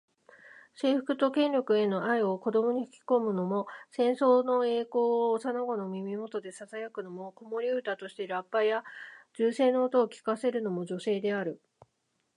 [0.73, 8.83] 征服と権力への愛を子どもに吹き込むのも、戦争の栄光を幼子の耳元でささやくのも、子守唄としてラッパや
[9.35, 11.61] 銃声の音を聞かせるのも女性である。